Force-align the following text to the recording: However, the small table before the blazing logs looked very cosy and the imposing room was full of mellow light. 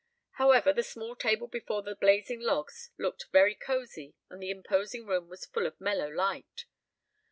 However, 0.31 0.73
the 0.73 0.81
small 0.81 1.15
table 1.15 1.47
before 1.47 1.83
the 1.83 1.93
blazing 1.95 2.39
logs 2.41 2.89
looked 2.97 3.27
very 3.31 3.53
cosy 3.53 4.15
and 4.31 4.41
the 4.41 4.49
imposing 4.49 5.05
room 5.05 5.29
was 5.29 5.45
full 5.45 5.67
of 5.67 5.79
mellow 5.79 6.09
light. 6.09 6.65